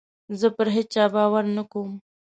[0.39, 1.89] زه پر هېچا باور نه کوم.